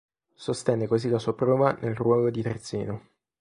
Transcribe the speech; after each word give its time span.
Sostenne 0.33 0.87
così 0.87 1.09
la 1.09 1.19
sua 1.19 1.35
prova 1.35 1.77
nel 1.79 1.93
ruolo 1.93 2.31
di 2.31 2.41
terzino. 2.41 3.07